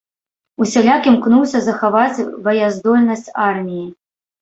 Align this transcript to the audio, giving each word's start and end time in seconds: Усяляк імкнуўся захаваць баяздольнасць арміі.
Усяляк 0.65 1.09
імкнуўся 1.11 1.63
захаваць 1.67 2.25
баяздольнасць 2.51 3.29
арміі. 3.49 3.89